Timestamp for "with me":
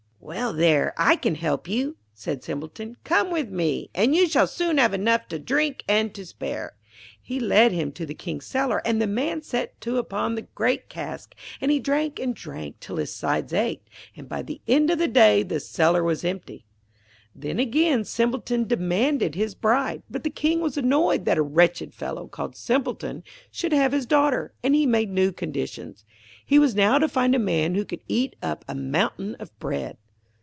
3.31-3.89